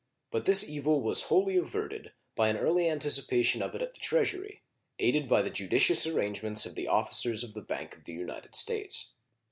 But 0.31 0.45
this 0.45 0.67
evil 0.67 0.99
was 1.03 1.25
wholly 1.25 1.57
averted 1.57 2.11
by 2.35 2.49
an 2.49 2.57
early 2.57 2.89
anticipation 2.89 3.61
of 3.61 3.75
it 3.75 3.83
at 3.83 3.93
the 3.93 3.99
Treasury, 3.99 4.63
aided 4.97 5.27
by 5.29 5.43
the 5.43 5.51
judicious 5.51 6.07
arrangements 6.07 6.65
of 6.65 6.73
the 6.73 6.87
officers 6.87 7.43
of 7.43 7.53
the 7.53 7.61
Bank 7.61 7.95
of 7.95 8.05
the 8.05 8.13
United 8.13 8.55
States. 8.55 9.11